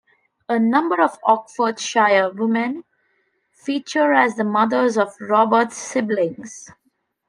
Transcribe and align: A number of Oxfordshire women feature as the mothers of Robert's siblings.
A 0.49 0.57
number 0.57 0.99
of 0.99 1.19
Oxfordshire 1.25 2.31
women 2.33 2.85
feature 3.51 4.13
as 4.15 4.35
the 4.35 4.43
mothers 4.43 4.97
of 4.97 5.13
Robert's 5.21 5.77
siblings. 5.77 6.71